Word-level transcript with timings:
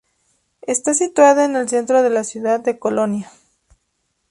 Está 0.63 0.95
situada 0.95 1.45
en 1.45 1.55
el 1.55 1.69
centro 1.69 2.01
de 2.01 2.09
la 2.09 2.23
ciudad 2.23 2.59
de 2.59 2.79
Colonia. 2.79 3.31